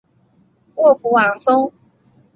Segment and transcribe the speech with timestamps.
[0.77, 1.71] 沃普瓦松。